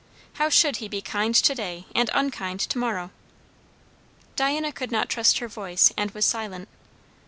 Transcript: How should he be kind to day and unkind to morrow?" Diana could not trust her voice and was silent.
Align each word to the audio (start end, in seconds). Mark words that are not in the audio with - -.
How 0.41 0.49
should 0.49 0.77
he 0.77 0.87
be 0.87 0.99
kind 1.03 1.35
to 1.35 1.53
day 1.53 1.85
and 1.93 2.09
unkind 2.15 2.59
to 2.61 2.77
morrow?" 2.79 3.11
Diana 4.35 4.71
could 4.71 4.91
not 4.91 5.09
trust 5.09 5.37
her 5.37 5.47
voice 5.47 5.93
and 5.95 6.09
was 6.09 6.25
silent. 6.25 6.67